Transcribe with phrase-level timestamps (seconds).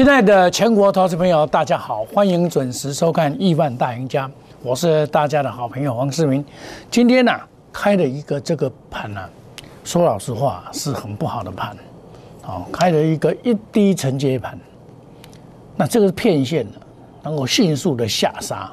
[0.00, 4.26] 亲爱的全国投资朋友，大家好，欢迎准时收看《亿万大赢家》，
[4.62, 6.42] 我是大家的好朋友黄世明。
[6.90, 7.30] 今天呢、
[7.70, 9.20] 开了一个这个盘呢、
[9.84, 11.76] 说老实话是很不好的盘，
[12.40, 14.58] 好、开了一个一低承接盘，
[15.76, 16.78] 那这个是骗线的，
[17.22, 18.72] 能够迅速的下杀。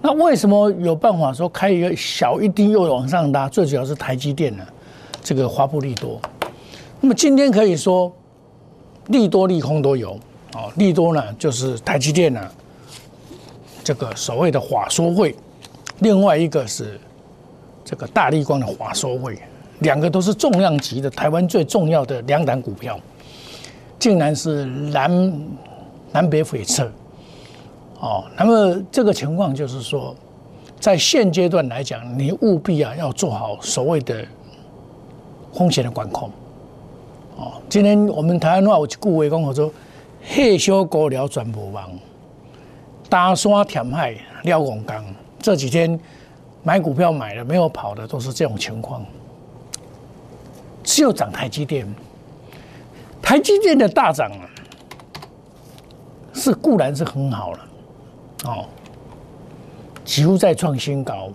[0.00, 3.48] 那为什么有办法说开一个小一低又往上拉？
[3.48, 4.64] 最主要是台积电呢，
[5.20, 6.20] 这个华布利多。
[7.00, 8.12] 那么今天可以说
[9.08, 10.16] 利多利空都有
[10.58, 10.72] 哦。
[10.76, 12.40] 利多呢就是台积电呢
[13.84, 15.34] 这个所谓的华缩会，
[16.00, 17.00] 另外一个是
[17.84, 19.38] 这个大力光的华缩会，
[19.78, 23.00] 两个都是重量级的台湾最重要的两档股票，
[23.98, 25.46] 竟然是南
[26.12, 26.86] 南北翡翠。
[28.00, 30.14] 哦，那么这个情况就是说，
[30.78, 34.24] 在现阶段来讲，你务必啊要做好所谓的
[35.52, 36.30] 风险的管控。
[37.36, 39.72] 哦，今天我们台湾话有一句话讲，我说
[40.30, 41.90] “黑小狗了转无望，
[43.08, 45.02] 大山填海廖永刚”。
[45.40, 45.98] 这几天
[46.62, 49.04] 买股票买了没有跑的，都是这种情况。
[50.84, 51.86] 只有涨台积电，
[53.22, 54.30] 台积电的大涨，
[56.34, 57.58] 是固然是很好了。
[58.44, 58.64] 哦，
[60.04, 61.30] 几乎在创新高，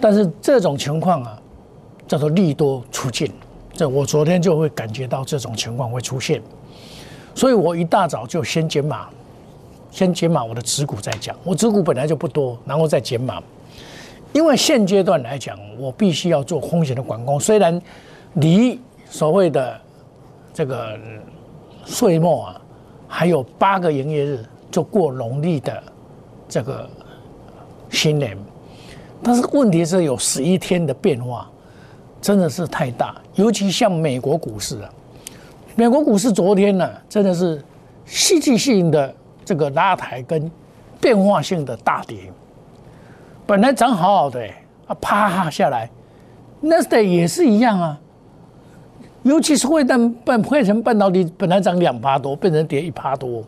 [0.00, 1.38] 但是这种情况啊，
[2.06, 3.32] 叫做利多出尽。
[3.72, 6.40] 这我昨天就会感觉到这种情况会出现，
[7.34, 9.08] 所以我一大早就先减码，
[9.90, 11.34] 先减码我的持股再讲。
[11.42, 13.42] 我持股本来就不多，然后再减码，
[14.32, 17.38] 因为现阶段来讲，我必须要做风险的管控。
[17.38, 17.80] 虽然
[18.34, 19.80] 离所谓的
[20.52, 20.98] 这个
[21.84, 22.60] 岁末啊，
[23.08, 24.44] 还有八个营业日。
[24.70, 25.80] 就过农历的
[26.48, 26.90] 这个
[27.90, 28.36] 新年，
[29.22, 31.48] 但是问题是有十一天的变化，
[32.20, 33.14] 真的是太大。
[33.36, 34.90] 尤其像美国股市啊，
[35.76, 37.60] 美国股市昨天呢，真的是
[38.04, 39.12] 戏剧性的
[39.44, 40.48] 这个拉抬跟
[41.00, 42.30] 变化性的大跌。
[43.44, 44.40] 本来涨好好的、
[44.86, 45.90] 啊，啪下来，
[46.60, 48.00] 纳斯达也是一样啊。
[49.24, 53.42] 尤其是汇半半汇成半导体，本来涨两趴多，变成跌一趴多。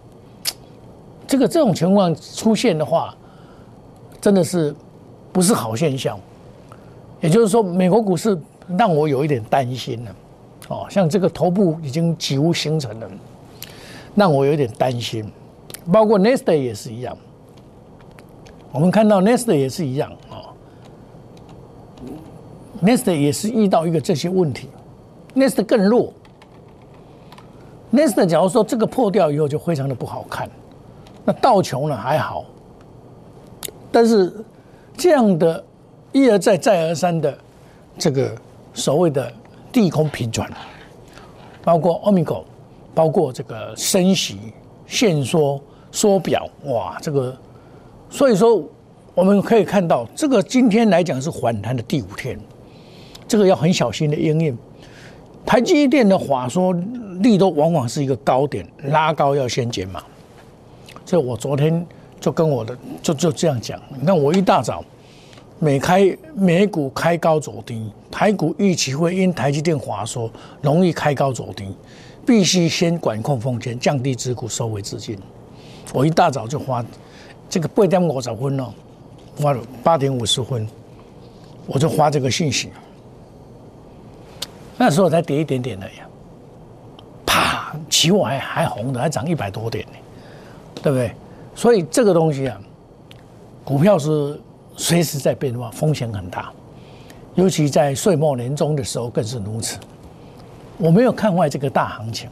[1.28, 3.14] 这个这种情况出现的话，
[4.20, 4.75] 真的是
[5.32, 6.19] 不是好现象？
[7.20, 8.37] 也就是说，美国股市
[8.76, 10.10] 让我有一点担心了。
[10.69, 13.09] 哦，像这个头部已经几乎形成了，
[14.15, 15.31] 让我有点担心。
[15.93, 17.16] 包括 Nest 也是一样，
[18.72, 20.50] 我们看到 Nest 也是一样啊。
[22.82, 24.69] Nest 也是遇到一个这些问题
[25.34, 26.12] ，Nest 更弱。
[27.93, 30.50] Nest 假如说这个破掉以后，就非常的不好看。
[31.25, 32.44] 那道琼呢还好，
[33.93, 34.44] 但是
[34.97, 35.65] 这样的
[36.12, 37.38] 一而再再而三的
[37.97, 38.31] 这个
[38.75, 39.32] 所谓的
[39.76, 40.50] 地空频转，
[41.62, 42.42] 包括欧米伽，
[42.94, 44.38] 包括这个升息、
[44.87, 45.60] 限缩、
[45.92, 47.37] 缩表，哇，这个
[48.09, 48.66] 所以说
[49.14, 52.41] 我们可以看到，这个今天来讲是反弹的第五天，
[53.28, 54.56] 这个要很小心的应验。
[55.44, 56.72] 台积电的话说
[57.20, 60.03] 力都往往是一个高点，拉高要先减码。
[61.04, 61.87] 所以我昨天
[62.19, 64.82] 就跟我的就就这样讲，你看我一大早
[65.59, 70.31] 美开美股开高走低，台股预期会因台积电滑缩，
[70.61, 71.75] 容易开高走低，
[72.27, 75.19] 必须先管控风险，降低持股，收回资金。
[75.94, 76.84] 我一大早就花
[77.49, 78.72] 这个八点五十分哦，
[79.41, 80.69] 花了八点五十分，
[81.67, 82.71] 我就发这个信息。
[84.77, 86.06] 那时候才跌一点点的呀，
[87.25, 89.93] 啪，起我还还红的，还涨一百多点呢。
[90.83, 91.11] 对不对？
[91.55, 92.61] 所以这个东西啊，
[93.65, 94.38] 股票是
[94.76, 96.53] 随时在变化，风险很大，
[97.34, 99.78] 尤其在岁末年终的时候更是如此。
[100.78, 102.28] 我没有看坏这个大行情，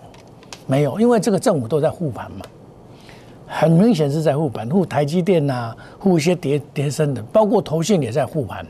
[0.67, 2.45] 没有，因为这个政府都在护盘嘛，
[3.47, 8.67] 很明显是在护盘，护台积电呐、啊，护一些跌跌升的，包括投信也在护盘。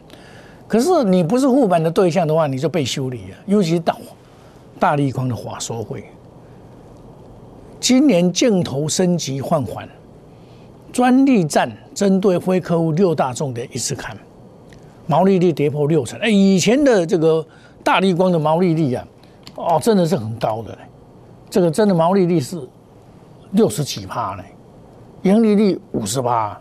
[0.69, 3.97] 可是你不是护盘的对象的话，你就被修理了，尤其是大
[4.79, 6.05] 大力光的华收会。
[7.81, 9.89] 今年镜头升级换缓，
[10.95, 14.17] 专利战针对非客户六大重点一次看，
[15.09, 16.17] 毛利率跌破六成。
[16.21, 17.45] 哎，以前的这个
[17.83, 19.05] 大立光的毛利率啊，
[19.57, 20.79] 哦，真的是很高的，
[21.51, 22.63] 这个真的毛利率是
[23.51, 24.45] 六十几趴呢，
[25.23, 26.57] 盈利率五十八，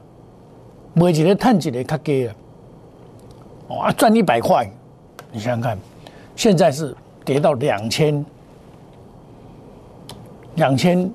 [0.93, 2.35] 每一个探几个较低啊，
[3.67, 4.67] 哦啊赚一百块，
[5.31, 5.77] 你想想看，
[6.35, 8.25] 现在是跌到两千。
[10.55, 11.09] 两千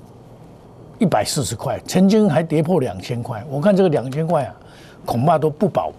[0.99, 3.43] 一百四十块，曾经还跌破两千块。
[3.49, 4.55] 我看这个两千块啊，
[5.05, 5.91] 恐怕都不保，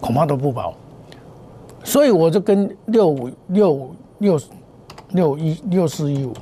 [0.00, 0.72] 恐怕都不保。
[1.82, 4.40] 所以我就跟六五六六
[5.10, 6.32] 六一六四一五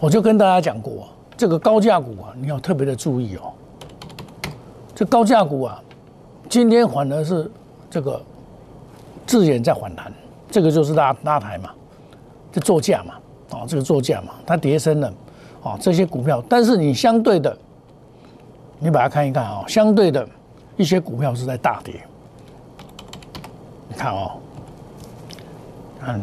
[0.00, 1.06] 我就跟大家讲过，
[1.36, 3.52] 这个高价股啊，你要特别的注意哦。
[4.94, 5.80] 这高价股啊，
[6.48, 7.48] 今天反而是
[7.90, 8.20] 这个
[9.26, 10.10] 自然在反弹，
[10.50, 11.70] 这个就是拉拉抬嘛，
[12.50, 13.14] 这作价嘛，
[13.50, 15.12] 哦，这个作价嘛，它跌升了，
[15.62, 17.56] 哦，这些股票，但是你相对的，
[18.78, 20.28] 你把它看一看啊，相对的
[20.76, 22.00] 一些股票是在大跌，
[23.88, 24.32] 你看哦，
[26.00, 26.20] 看，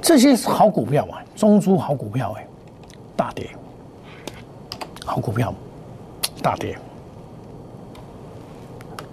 [0.00, 2.46] 这些是好股票啊，中珠好股票哎。
[3.16, 3.50] 大跌，
[5.04, 5.52] 好股票，
[6.42, 6.78] 大跌。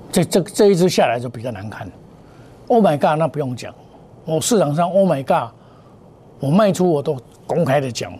[0.09, 1.91] 这这这一只下来就比较难看。
[2.67, 3.75] Oh my god，那不用讲。
[4.23, 5.53] 我市场上 Oh my god，
[6.39, 8.13] 我卖出我都公开的讲，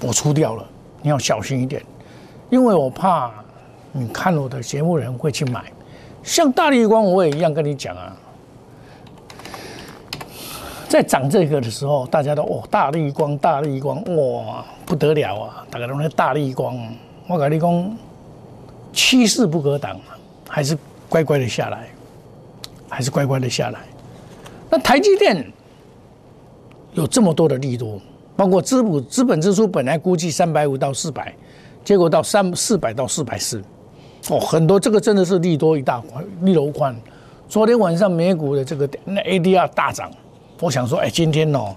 [0.00, 0.64] 我出掉了，
[1.02, 1.82] 你要小心一点，
[2.48, 3.30] 因为我怕
[3.92, 5.64] 你看我的节目人会去买。
[6.22, 8.16] 像大立光，我也一样跟你讲啊。
[10.88, 15.64] 在涨这个的时候，大家都哦，大力光，大力光，哇，不得了啊！
[15.70, 16.76] 大家都在大力光，
[17.28, 17.96] 我跟你讲，
[18.92, 19.98] 趋势不可挡，
[20.48, 20.76] 还是
[21.08, 21.88] 乖乖的下来，
[22.88, 23.78] 还是乖乖的下来。
[24.68, 25.46] 那台积电
[26.94, 28.00] 有这么多的利多，
[28.36, 31.34] 包括资本资本支出本来估计三百五到四百，
[31.84, 33.62] 结果到三四百到四百四，
[34.28, 36.94] 哦，很多这个真的是利多一大块，利柔宽。
[37.48, 40.10] 昨天晚上美股的这个那 ADR 大涨。
[40.60, 41.74] 我想说，哎，今天哦，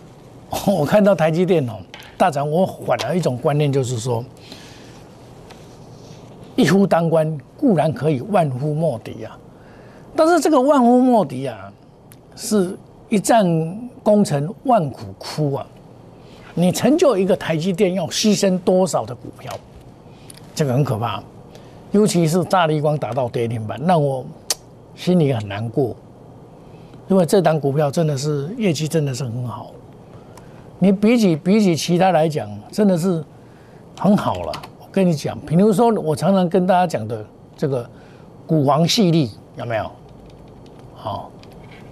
[0.66, 1.74] 我看到台积电哦
[2.16, 4.24] 大涨，我反而一种观念就是说，
[6.56, 9.38] 一夫当关固然可以万夫莫敌啊，
[10.16, 11.72] 但是这个万夫莫敌啊，
[12.34, 12.76] 是
[13.08, 13.46] 一战
[14.02, 15.66] 功成万骨枯啊，
[16.54, 19.52] 你成就一个台积电要牺牲多少的股票，
[20.54, 21.22] 这个很可怕，
[21.92, 24.24] 尤其是大力光达到跌停板，让我
[24.94, 25.94] 心里很难过。
[27.08, 29.70] 因为这档股票真的是业绩真的是很好，
[30.78, 33.22] 你比起比起其他来讲，真的是
[33.98, 34.52] 很好了。
[34.80, 37.24] 我跟你讲，比如说我常常跟大家讲的
[37.56, 37.88] 这个
[38.46, 39.90] 股王系列有没有？
[40.94, 41.30] 好，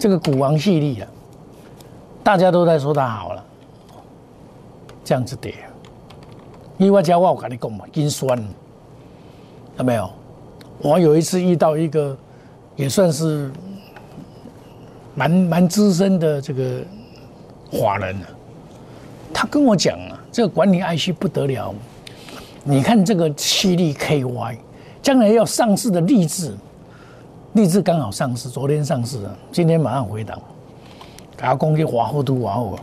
[0.03, 1.09] 这个股王系列啊，
[2.25, 3.45] 大家都在说它好了，
[5.05, 5.55] 这样子跌。
[6.77, 8.37] 因为家我我跟你讲嘛，金酸
[9.79, 10.11] 有没有？
[10.81, 12.19] 我有一次遇到一个
[12.75, 13.49] 也算是。
[15.15, 16.81] 蛮蛮资深的这个
[17.71, 18.27] 华人啊，
[19.33, 21.73] 他跟我讲啊，这个管理 IC 不得了，
[22.65, 24.57] 你看这个七力 KY，
[25.03, 26.57] 将来要上市的励志，
[27.55, 30.41] 立志刚好上市，昨天上市了，今天马上回档，
[31.37, 32.79] 给他攻击往后都往后，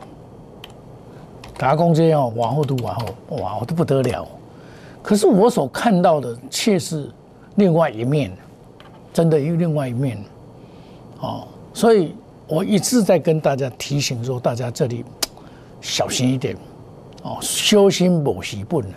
[1.55, 4.27] 给他攻击要往后都往后，哇，我都不得了，
[5.01, 7.09] 可是我所看到的却是
[7.55, 8.31] 另外一面，
[9.11, 10.23] 真的有另外一面，
[11.19, 11.47] 哦。
[11.73, 12.15] 所以
[12.47, 15.03] 我一直在跟大家提醒说，大家这里
[15.81, 16.55] 小心一点
[17.23, 18.91] 哦，修心补习不能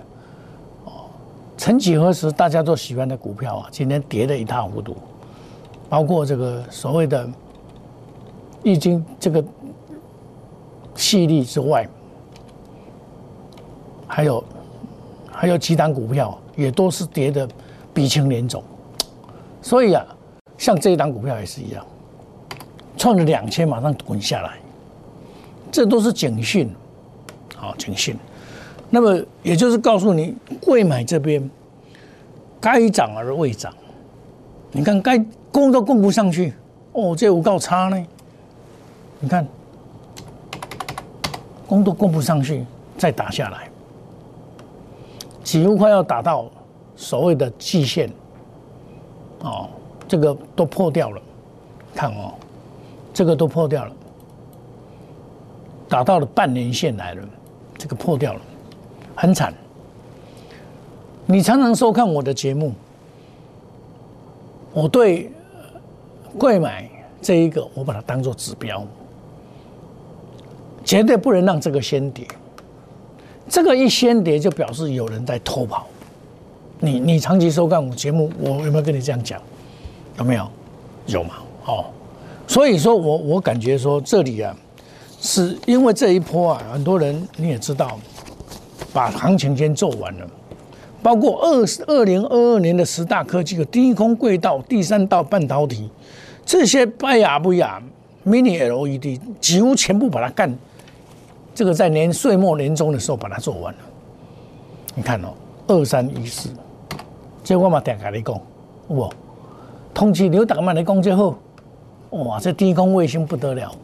[0.85, 1.09] 哦。
[1.57, 4.95] 曾几何时，大家都喜欢的股票啊，今天跌得一塌糊涂。
[5.93, 7.29] 包括这个所谓的
[8.63, 9.45] 易经这个
[10.95, 11.87] 细粒之外，
[14.07, 14.43] 还有
[15.31, 17.47] 还有几档股票也都是跌的
[17.93, 18.65] 鼻青脸肿。
[19.61, 20.03] 所以啊，
[20.57, 21.85] 像这一档股票也是一样。
[22.97, 24.59] 创了两千，马上滚下来，
[25.71, 26.75] 这都是警讯，
[27.55, 28.17] 好警讯。
[28.89, 31.51] 那么也就是告诉你，贵买这边
[32.59, 33.71] 该涨而未涨，
[34.71, 35.23] 你看该
[35.53, 36.53] 攻都攻不上去，
[36.93, 38.07] 哦，这五告差呢？
[39.21, 39.47] 你看
[41.69, 42.65] 攻都攻不上去，
[42.99, 43.69] 再打下来，
[45.45, 46.51] 几乎快要打到
[46.97, 48.11] 所谓的季线，
[49.41, 49.69] 哦，
[50.09, 51.23] 这个都破掉了，
[51.95, 52.33] 看哦。
[53.15, 53.93] 这个都破掉了，
[55.87, 57.23] 打到了半年线来了，
[57.77, 58.41] 这个破掉了，
[59.15, 59.53] 很惨。
[61.27, 62.73] 你常常收看我的节目，
[64.73, 65.31] 我对
[66.39, 66.89] 贵买
[67.21, 68.85] 这一个，我把它当做指标，
[70.85, 72.27] 绝对不能让这个先跌。
[73.49, 75.87] 这个一先跌，就表示有人在偷跑。
[76.81, 79.41] 你你长期收看我节目，我有没有跟你这样讲？
[80.19, 80.49] 有没有？
[81.07, 81.35] 有嘛？
[81.67, 81.85] 哦。
[82.49, 84.55] 所以说我我感觉说这里啊，
[85.21, 87.99] 是因为这一波啊，很多人你也知道，
[88.93, 90.27] 把行情先做完了，
[91.03, 95.91] 包括二二零二二年的十大科技的低空轨道、第三道半导体，
[96.45, 97.83] 这些拜亚不亚
[98.25, 100.57] Mini LED 几乎全部把它干，
[101.55, 103.81] 这个在年岁末年终的时候把它做完了。
[104.95, 105.29] 你看哦，
[105.67, 106.51] 二三一四，
[107.43, 108.41] 这我嘛点开你讲，
[108.87, 109.11] 不，
[109.93, 111.37] 通知刘大慢来讲最好。
[112.11, 113.75] 哇，这低空卫星不得了！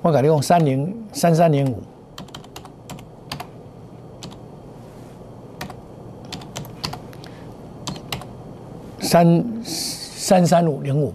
[0.00, 1.78] 我跟你讲，三零三三零五，
[9.08, 11.14] 三三三五零五。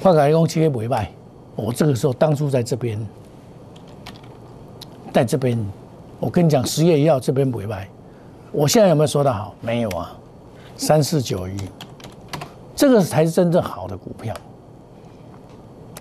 [0.00, 1.12] 发改公企业委卖，
[1.54, 2.98] 我这个时候当初在这边，
[5.12, 5.56] 在这边，
[6.18, 7.88] 我跟你讲，十月一号这边委卖，
[8.50, 9.54] 我现在有没有说的好？
[9.60, 10.12] 没有啊，
[10.76, 11.56] 三四九一，
[12.74, 14.34] 这个才是真正好的股票，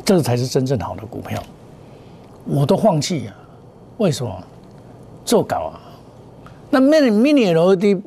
[0.03, 1.39] 这个才是真正好的股票，
[2.45, 3.35] 我都放弃啊，
[3.97, 4.43] 为什么？
[5.23, 5.81] 做稿啊，
[6.69, 8.01] 那 mini mini LED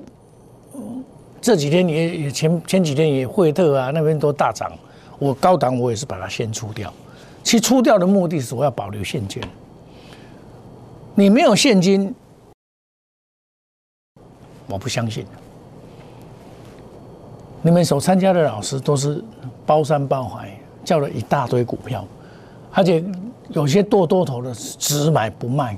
[1.41, 4.71] 这几天也也前前几天也惠特啊那边都大涨。
[5.19, 6.93] 我高档我也是把它先出掉，
[7.43, 9.43] 其实出掉的目的是我要保留现金。
[11.17, 12.15] 你没有现金，
[14.69, 15.27] 我不相信。
[17.63, 19.21] 你们所参加的老师都是
[19.67, 22.05] 包山包海，叫了一大堆股票，
[22.73, 23.05] 而且
[23.49, 25.77] 有些多多头的只买不卖，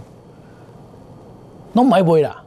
[1.73, 2.40] 拢买不啦。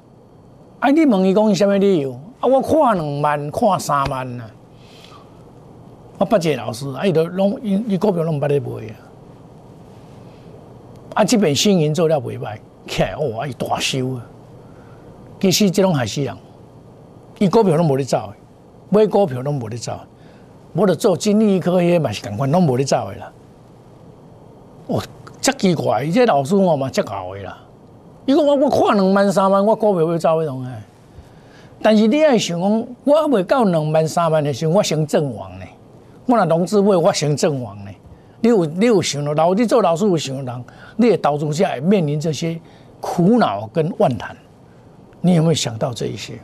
[0.83, 2.11] 啊，你问伊讲是什么理由？
[2.41, 4.43] 啊，我看两万，看三万呐。
[6.17, 8.95] 我八个老师，啊，伊都拢伊伊股票拢捌咧卖啊。
[11.13, 14.25] 啊，这边新银做了袂歹，起来哇，伊大收啊。
[15.39, 16.35] 其实这种还是人，
[17.39, 18.33] 伊股票拢无咧走，
[18.89, 19.97] 买股票拢无咧走。
[20.73, 23.31] 我著做金利科迄嘛是共款，拢无咧走的啦。
[24.87, 25.01] 哦，
[25.39, 27.57] 遮奇怪，伊这老师我嘛遮搞的啦。
[28.25, 30.71] 伊讲我我看两万三万，我股票会走迄种诶。
[31.81, 35.65] 但是你爱想讲，我未到两万三万的时候，我先阵亡呢。
[36.25, 37.91] 我若融资会，我先阵亡呢。
[38.39, 40.61] 你有你有想到，老你做老师有想到，
[40.95, 42.59] 你的投资下会面临这些
[43.01, 44.35] 苦恼跟万难，
[45.21, 46.39] 你有没有想到这一些？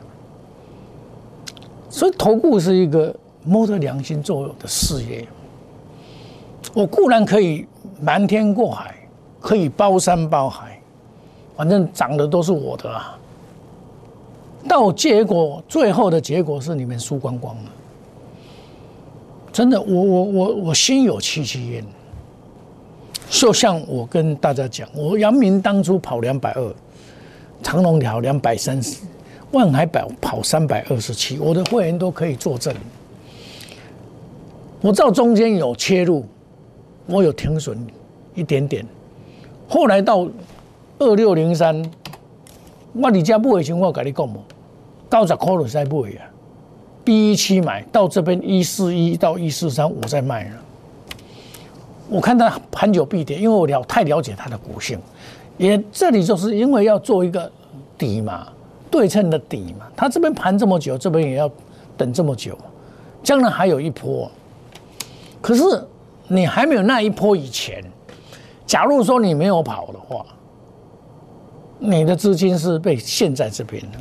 [1.88, 5.26] 所以投顾是一个摸着良心做的事业。
[6.72, 7.66] 我固然可以
[8.00, 8.94] 瞒天过海，
[9.40, 10.79] 可以包山包海，
[11.60, 13.18] 反正涨的都是我的啊。
[14.66, 17.70] 到结果最后的结果是你们输光光了。
[19.52, 21.84] 真的，我我我我心有戚戚焉。
[23.28, 26.74] 就像我跟大家讲，我杨明当初跑两百二，
[27.62, 29.02] 长龙条两百三十，
[29.50, 32.74] 万海跑跑三百二十七，我的会员都可以作证。
[34.80, 36.24] 我知道中间有切入，
[37.04, 37.86] 我有停损
[38.34, 38.82] 一点点。
[39.68, 40.26] 后来到
[41.00, 41.82] 二六零三，
[42.92, 44.34] 我你家不会情，我跟你讲嘛，
[45.10, 46.28] 九十块就使买啊。
[47.02, 50.56] B 一期买到这边一四一到一四三，我在卖了。
[52.10, 55.00] 我看它盘久必跌，因为我了太了解它的股性，
[55.56, 57.50] 也这里就是因为要做一个
[57.96, 58.46] 底嘛，
[58.90, 59.86] 对称的底嘛。
[59.96, 61.50] 它这边盘这么久，这边也要
[61.96, 62.58] 等这么久，
[63.22, 64.30] 将来还有一波。
[65.40, 65.62] 可是
[66.28, 67.82] 你还没有那一波以前，
[68.66, 70.26] 假如说你没有跑的话，
[71.80, 73.98] 你的资金是被限在这边的。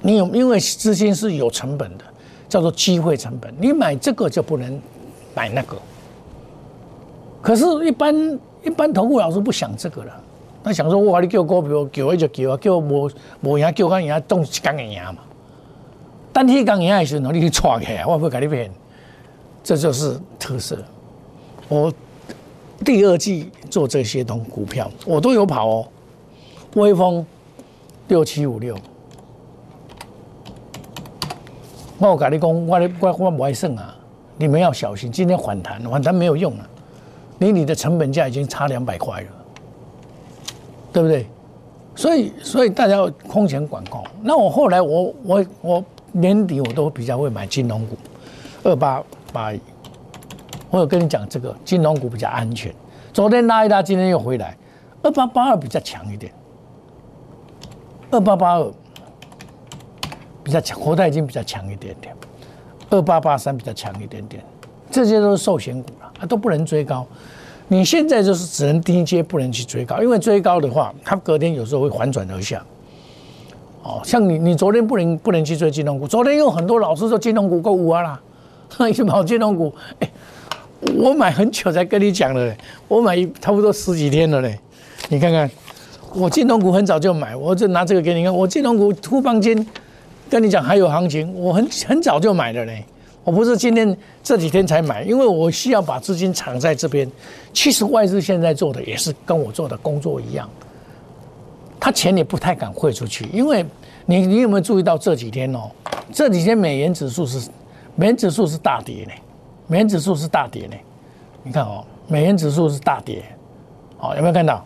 [0.00, 2.04] 你有，因为资金是有成本的，
[2.48, 3.54] 叫做机会成本。
[3.60, 4.80] 你买这个就不能
[5.34, 5.76] 买那个。
[7.40, 10.12] 可是，一般一般投顾老师不想这个了，
[10.62, 13.10] 他想说：哇，你叫股票叫一就叫啊，叫无
[13.42, 15.16] 无赢叫干赢，动一干赢嘛。
[16.32, 18.70] 但你刚赢的时候，你去闯起来，我不会给你骗。
[19.62, 20.76] 这就是特色。
[21.68, 21.92] 我
[22.84, 25.88] 第二季做这些东股票，我都有跑哦。
[26.74, 27.24] 微风
[28.08, 28.76] 六七五六。
[31.98, 33.94] 我跟你讲，我我我不爱算啊！
[34.36, 36.68] 你们要小心，今天反弹，反弹没有用了，
[37.38, 39.28] 离你的成本价已经差两百块了，
[40.92, 41.26] 对不对？
[41.94, 44.04] 所以，所以大家要空前管控。
[44.20, 47.96] 那我后来，我我我年底我都比较会买金融股，
[48.64, 49.02] 二八
[49.32, 49.60] 八一。
[50.70, 52.74] 我有跟你讲，这个金融股比较安全。
[53.12, 54.56] 昨天拉一拉，今天又回来，
[55.02, 56.33] 二八八二比较强一点，
[58.14, 58.72] 二八八二。
[60.42, 62.14] 比较强，国泰已经比较强一点点，
[62.90, 64.44] 二八八三比较强一点点，
[64.90, 67.06] 这些都是寿险股了啊，都不能追高。
[67.66, 72.62] 你现在就是只能低阶，不能去追高，因为追高的话，它隔天有时候会反转而下。
[73.82, 78.20] 哦，像你，你昨天不能不能去追金融股，昨天有很多老师说金融股够五啊啦，
[78.92, 80.10] 去跑金融股，哎，
[80.98, 82.54] 我买很久才跟你讲了，
[82.86, 84.60] 我买差不多十几天了嘞，
[85.08, 85.50] 你看看，
[86.14, 89.66] 我金融股很早就买，我就拿这个给你看，我金融股突放金。
[90.30, 92.82] 跟你讲还有行情，我很很早就买了嘞，
[93.22, 97.08] 我不是今天这几天才买，因为我需要把资金藏在这边。
[97.52, 100.48] 其实外资现在做的也是跟我做的工作一样，
[101.78, 103.64] 他钱也不太敢汇出去，因为
[104.06, 105.70] 你你有没有注意到这几天哦？
[106.10, 107.48] 这几天美元指数是
[107.94, 109.12] 美元指数是大跌呢，
[109.66, 110.74] 美元指数是大跌呢，
[111.42, 113.22] 你看哦，美元指数是大跌，
[113.98, 114.64] 哦有没有看到？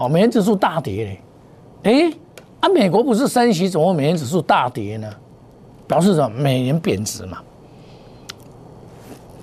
[0.00, 1.20] 哦美元指数大跌嘞，
[1.84, 2.12] 哎。
[2.60, 5.10] 啊，美国不是升息，怎么美元指数大跌呢？
[5.88, 6.38] 表示什么？
[6.38, 7.38] 美元贬值嘛。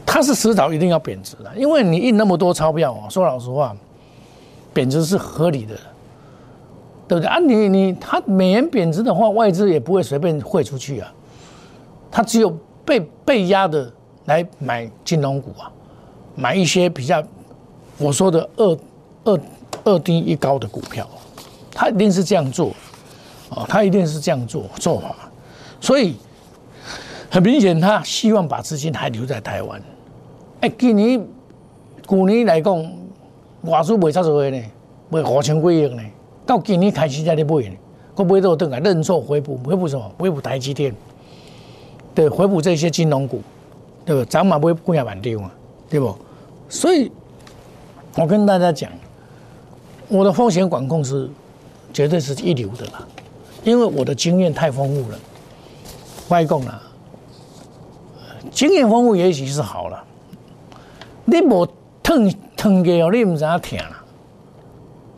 [0.06, 3.76] 它是迟早一定要贬值的，因为你印那么多钞票啊，说老实话，
[4.72, 5.76] 贬值是合理的，
[7.08, 7.40] 对不对啊？
[7.40, 11.12] 你你它美元贬值的话，外资也不会随便汇出去啊，
[12.12, 13.92] 它只有被被压的
[14.26, 15.72] 来买金融股啊，
[16.36, 17.24] 买一些比较
[17.98, 18.78] 我说的二
[19.24, 19.40] 二
[19.88, 21.08] 二低一高的股票，
[21.72, 22.72] 他一定是这样做
[23.50, 25.16] 啊，他一定是这样做做法，
[25.80, 26.18] 所以
[27.32, 29.82] 很明显，他希望把资金还留在台湾。
[30.60, 31.26] 哎，今年、
[32.06, 32.76] 去年来讲，
[33.62, 34.62] 外资卖差多少呢？
[35.10, 36.04] 卖五千几亿呢。
[36.46, 37.78] 到今年开始才咧买呢，
[38.14, 40.12] 佮买到等来认错回补，回补什么？
[40.18, 40.94] 回补台积电，
[42.14, 43.42] 对，回补这些金融股，
[44.04, 44.26] 对不？
[44.26, 45.52] 涨嘛不会几廿万张啊，
[45.90, 46.14] 对不？
[46.68, 47.10] 所以，
[48.16, 48.92] 我跟大家讲，
[50.10, 51.30] 我的风险管控是
[51.94, 53.06] 绝对是一流的啦，
[53.64, 55.20] 因为我的经验太丰富了。
[56.30, 56.82] 外公啦，
[58.52, 60.04] 经验丰富也许是好了。
[61.26, 61.68] 你无
[62.04, 64.04] 疼疼过哦，你唔知影疼啦，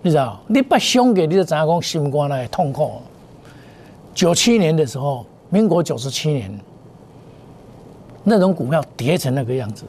[0.02, 0.40] 你知道？
[0.48, 2.94] 你不伤过，你就知影讲心肝来痛苦。
[4.14, 6.60] 九七年的时候，民国九十七年，
[8.24, 9.84] 那种股票跌成那个样子，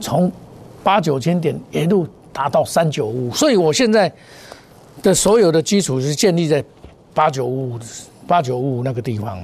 [0.00, 0.30] 从
[0.82, 4.12] 八九千点一路达到三九五，所以我现在
[5.02, 6.64] 的所有的基础是建立在
[7.12, 7.78] 八九五五、
[8.26, 9.42] 八九五五那个地方，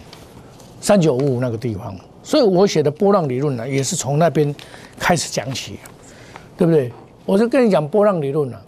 [0.81, 1.95] 三九五五那个地方。
[2.23, 4.55] 所以我写的波浪理论呢，也是从那边
[4.99, 5.78] 开始讲起，
[6.57, 6.90] 对不对？
[7.25, 8.61] 我就跟你讲波浪理论了，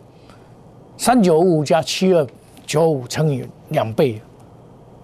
[0.96, 2.26] 三九五五加七二
[2.66, 4.20] 九五乘以两倍，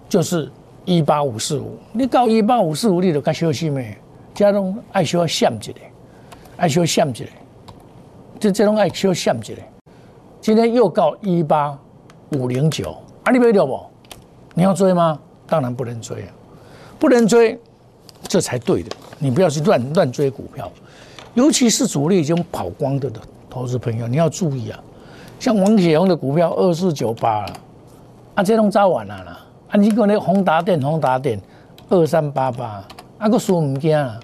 [0.07, 0.49] 就是
[0.85, 1.77] 一八五四五。
[1.91, 3.97] 你到一八五四五，你就该休息没？
[4.33, 5.71] 家中爱休想一下，
[6.57, 7.25] 爱休想一下，
[8.39, 9.53] 就这种爱休想一下。
[10.41, 11.77] 今天又告一八
[12.33, 13.79] 五零九，啊，你买了不？
[14.53, 15.19] 你要追吗？
[15.47, 16.29] 当然不能追啊，
[16.99, 17.59] 不能追。
[18.27, 20.71] 这才对的，你不要去乱乱追股票，
[21.35, 23.19] 尤其是主力已经跑光的的
[23.49, 24.79] 投资朋友，你要注意啊。
[25.39, 27.53] 像王雪红的股票二四九八了，
[28.33, 29.39] 啊，这拢早完了啦。
[29.69, 31.39] 啊，你讲那宏达电，宏达电
[31.89, 32.83] 二三八八，
[33.19, 34.19] 啊，个输唔惊啊。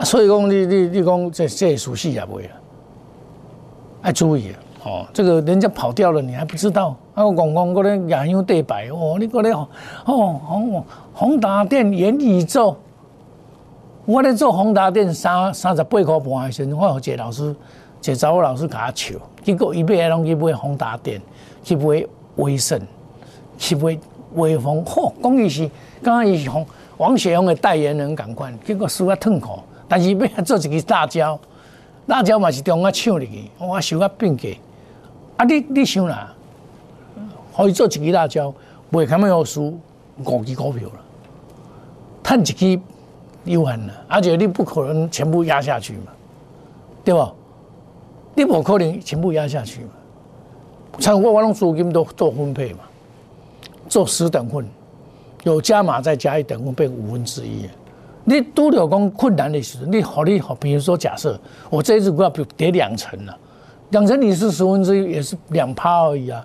[0.00, 2.50] 所以讲，你你你讲这这熟悉也不会了，
[4.04, 4.58] 要注意啊。
[4.84, 6.94] 哦，这个人家跑掉了，你还不知道？
[7.12, 9.52] 啊，我讲讲嗰啲亚优对白哦，你嗰啲
[10.04, 12.76] 哦，宏宏达电元宇宙，
[14.04, 17.52] 我咧做宏达电三三十八块半的时阵，我有一个老师，
[18.02, 21.20] 一个查某老师甲我笑，结果伊买拢去买宏达电，
[21.64, 22.06] 去买
[22.36, 22.80] 威盛，
[23.58, 23.98] 去买
[24.34, 25.68] 威风，嚯，讲伊是，
[26.00, 26.66] 刚刚伊是王
[26.98, 31.38] 王雪红的代言人，赶快，结果输啊痛苦，但是要做一个辣椒，
[32.06, 34.48] 辣椒嘛是中啊抢入去，我收啊变价。
[35.36, 35.44] 啊！
[35.44, 36.34] 你你想啦，
[37.54, 38.52] 可以做一支辣椒，
[38.90, 39.78] 袂咁样要输
[40.24, 40.94] 五支股票了，
[42.22, 42.80] 赚一支
[43.44, 46.12] 有限了，而且你不可能全部压下去嘛，
[47.04, 47.32] 对吧？
[48.34, 49.90] 你不可能全部压下去嘛，
[51.00, 52.78] 像我我拢资金都做分配嘛，
[53.90, 54.66] 做十等份，
[55.44, 57.68] 有加码再加一等份，变五分之一。
[58.28, 61.38] 你拄着讲困难的时候，你好，你好，比如说假设
[61.70, 63.38] 我这一支股票跌两成了。
[63.90, 66.44] 两成你是十分之一，也是两趴而已啊。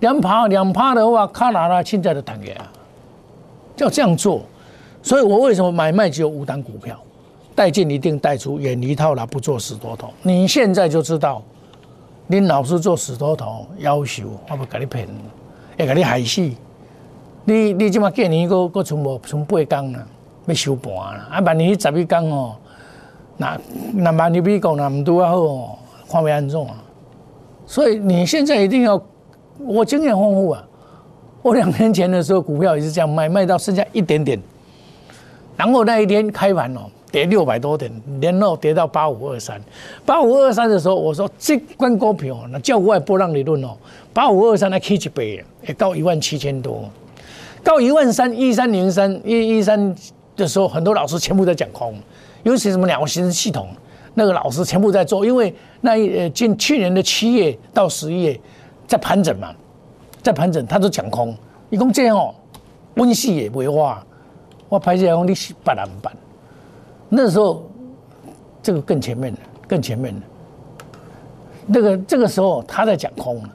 [0.00, 2.66] 两趴两趴的话，卡拿拉现在的谈给啊，
[3.76, 4.42] 要这样做。
[5.02, 6.98] 所以我为什么买卖只有五档股票，
[7.54, 10.12] 带进一定带出，远离套牢，不做死多头。
[10.22, 11.40] 你现在就知道，
[12.26, 15.06] 你老是做死多头，要求我不给你骗，
[15.78, 16.50] 会给你害死。
[17.44, 20.06] 你你即马过年个个存无存八工了，
[20.46, 21.28] 要收盘啦。
[21.32, 22.56] 啊，万一十一工哦，
[23.36, 23.60] 那
[23.94, 25.76] 那万一比讲那唔拄啊好哦。
[26.12, 26.74] 看为安重啊，
[27.64, 29.00] 所以你现在一定要，
[29.60, 30.66] 我经验丰富啊。
[31.40, 34.36] 我两年前的时候，股票也是这样卖，卖到剩下一点点，
[35.56, 36.80] 然后那一天开盘哦，
[37.12, 39.62] 跌六百多点，然后跌到八五二三。
[40.04, 43.76] 八五二三的时候，我说这关股票那叫外波浪理论哦，
[44.12, 46.90] 八五二三那 K 几倍，也到一万七千多，
[47.62, 49.94] 到一万三一三零三一一三
[50.40, 51.94] 的时候，很多老师全部在讲空，
[52.42, 53.68] 尤其什么两个形式系统。
[54.12, 58.40] 那个老师全部在做，因为那呃，近去年的七月到十一月
[58.84, 59.54] 在盘整嘛，
[60.20, 61.32] 在盘整，他都讲空。
[61.70, 62.34] 一共这样哦，
[62.96, 64.04] 温系也不话，
[64.68, 66.12] 我拍这讲你是不难办。
[67.08, 67.70] 那时候
[68.60, 70.26] 这个更前面的，更前面的，
[71.66, 73.50] 那个这个时候他在讲空了，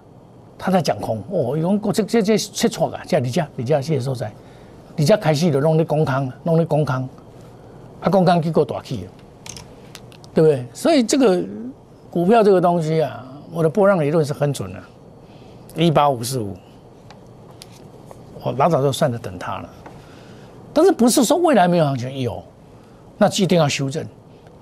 [0.58, 4.32] 他在讲空哦，用这这这切错啊，叫你家你家谢所在，
[4.96, 7.08] 你家开始就弄你公康，弄你公康，
[8.02, 9.08] 啊公康结果大起。
[10.34, 10.66] 对不对？
[10.74, 11.42] 所以这个
[12.12, 14.80] 股票这个东西啊，我的波浪理论是很准的，
[15.78, 16.58] 一八五四五，
[18.44, 19.70] 我老早就算着等它了。
[20.74, 22.20] 但是不是说未来没有行情？
[22.20, 22.44] 有，
[23.18, 24.06] 那一定要修正，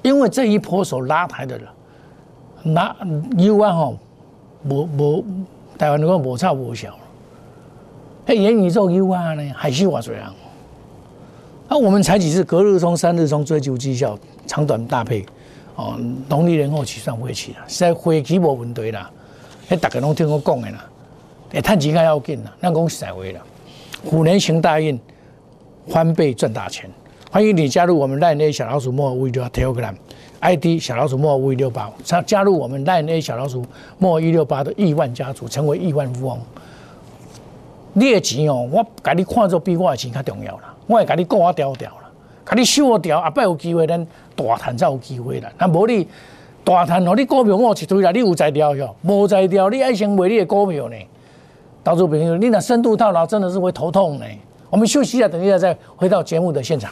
[0.04, 1.74] 因为这一波所拉抬的了，
[2.62, 2.96] 那
[3.40, 3.98] U 万吼，
[4.70, 5.26] 无无
[5.76, 6.96] 台湾如果无差无小，
[8.26, 10.34] 嘿，元宇宙 U 万呢，还是我这样。
[11.68, 15.26] 那我们采取是隔日冲、三日冲，追求绩效，长短搭配。
[15.76, 19.12] 哦，农历年后起算会起啦，现在回期无问题啦。
[19.68, 20.86] 迄大家拢听我讲的啦，
[21.52, 22.54] 会趁钱较要紧啦。
[22.62, 23.42] 咱讲实在话啦，
[24.06, 24.98] 虎年行大运，
[25.90, 26.90] 翻倍赚大钱。
[27.30, 33.66] 欢迎你加入我们 Line A 小老鼠莫五六 Telegram，ID 小老鼠莫五六八，加加入我们 Line A 小老鼠
[33.98, 36.40] 莫一六八的亿万家族，成为亿万富翁。
[37.94, 42.10] 你的钱哦，我甲你看作比我的钱较重要啦，我会甲你顾啊调调啦，
[42.46, 44.06] 甲你收掉，后摆有机会咱。
[44.36, 46.08] 大谈才有机会啦，那无你
[46.64, 50.96] 大谈哦，你股票我一堆啦，你有才调哟，无才调，你爱先买你的股票呢。
[51.84, 54.26] 投资朋友，你那深度套牢真的是会头痛呢。
[54.72, 56.92] 我们休息一下，等一下再回到节目的现场。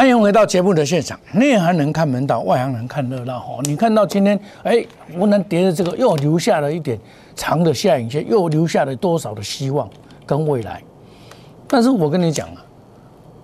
[0.00, 1.20] 欢迎回到节目的现场。
[1.34, 3.38] 内行人看门道，外行人看热闹。
[3.38, 4.82] 哈，你看到今天，哎，
[5.12, 6.98] 湖南跌的这个又留下了一点
[7.36, 9.86] 长的下影线，又留下了多少的希望
[10.24, 10.82] 跟未来？
[11.68, 12.64] 但是我跟你讲啊，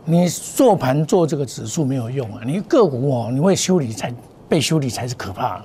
[0.06, 4.10] 你做盘做这个指数没有用啊，你个股哦，你会修理才
[4.48, 5.62] 被修理才是可怕。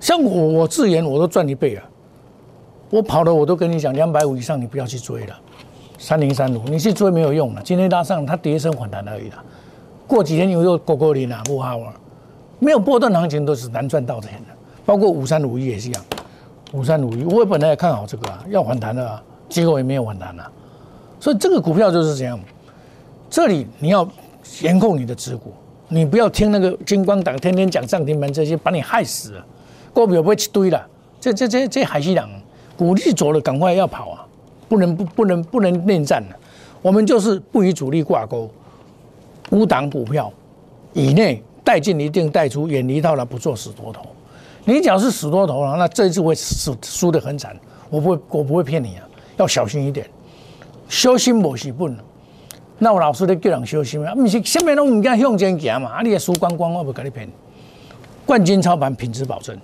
[0.00, 1.84] 像我，我自研我都赚一倍啊，
[2.88, 5.38] 我跑了我都跟你讲，两百五以上你不要去追了，
[5.98, 9.44] 三零三五你去追没有用了，今天拉上它跌升反弹而已了。
[10.10, 11.94] 过几天又又过过年了，不好啊！
[12.58, 14.48] 没有波段行情都是难赚到钱的，
[14.84, 16.04] 包括五三五一也是一样。
[16.72, 20.50] 五三五一，我本来也看好这个啊，要反弹的啊，结果也没有反弹啊。
[21.20, 22.36] 所以这个股票就是这样。
[23.30, 24.04] 这里你要
[24.62, 25.52] 严控你的持股，
[25.86, 29.46] 你不要听那个金光党天天讲涨停板这些，把你害死了。
[29.94, 30.84] 股票不会去堆了，
[31.20, 32.28] 这这这这海西党，
[32.76, 34.26] 股力走了，赶快要跑啊！
[34.68, 36.36] 不能不不能不能恋战了。
[36.82, 38.50] 我们就是不与主力挂钩。
[39.50, 40.32] 五档股票
[40.92, 44.02] 以内带进一定带出，远离到了不做死多头。
[44.64, 47.56] 你只要是死多头了，那这一次会输输得很惨。
[47.88, 50.06] 我不会，我不会骗你啊，要小心一点。
[50.88, 51.96] 小心莫是本。
[52.78, 55.90] 那我老师在叫人小心啊，不是下面都唔敢向前行嘛？
[55.90, 57.28] 啊，你也输光光，我不跟你骗。
[58.24, 59.58] 冠军操盘品质保证，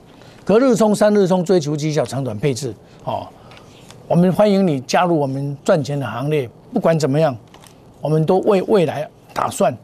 [0.44, 2.74] 隔日冲、三日冲，追求绩效，长短配置。
[3.04, 3.26] 哦，
[4.08, 6.48] 我们欢迎你加入我们赚钱的行列。
[6.72, 7.36] 不管怎么样，
[8.00, 9.08] 我们都为未来。
[9.36, 9.76] 打算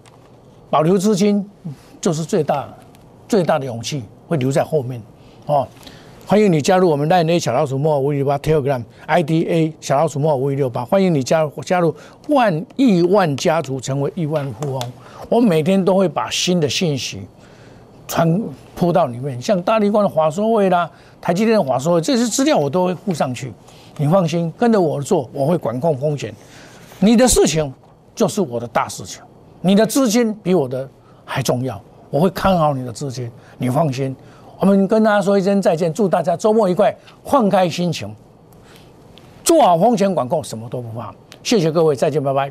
[0.70, 1.46] 保留资金，
[2.00, 2.66] 就是最大
[3.28, 5.00] 最大的勇气会留在后面
[5.44, 5.68] 哦。
[6.24, 11.94] 欢迎你加入我们 Line 小老鼠莫五六八 Telegram ID A 小老鼠莫五六八，欢迎你加入加入
[12.28, 14.82] 万亿万家族，成为亿万富翁。
[15.28, 17.20] 我每天都会把新的信息
[18.08, 18.42] 传
[18.74, 23.52] 铺到里面，像大立光的华硕位啦，台积电的华硕位，这些资料我都会附上去。
[23.98, 26.34] 你放心，跟着我做，我会管控风险。
[27.00, 27.70] 你的事情
[28.14, 29.20] 就是我的大事情。
[29.64, 30.88] 你的资金比我的
[31.24, 34.14] 还重要，我会看好你的资金，你放心。
[34.58, 36.92] 我们跟大家说一声再见，祝大家周末愉快，
[37.24, 38.12] 放开心情，
[39.44, 41.14] 做好风险管控，什么都不怕。
[41.44, 42.50] 谢谢各位，再见，拜拜。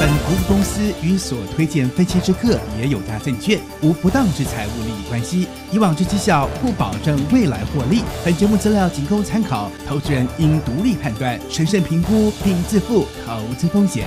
[0.00, 8.02] 本服务公司与所推荐分期之客也有大证券无不当之财务利益关系，以往之绩效不保证未来获利。
[8.24, 14.06] 本节目资料仅供参考，投资人应独立判断、审慎评估并自负投资风险。